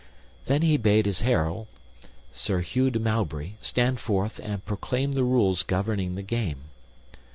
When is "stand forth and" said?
3.61-4.65